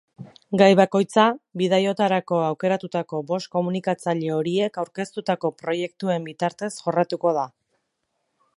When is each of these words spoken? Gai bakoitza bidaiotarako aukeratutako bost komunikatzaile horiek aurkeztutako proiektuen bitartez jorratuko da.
Gai 0.59 0.69
bakoitza 0.77 1.25
bidaiotarako 1.61 2.39
aukeratutako 2.45 3.19
bost 3.33 3.49
komunikatzaile 3.57 4.33
horiek 4.39 4.81
aurkeztutako 4.85 5.53
proiektuen 5.63 6.27
bitartez 6.31 6.71
jorratuko 6.79 7.37
da. 7.41 7.49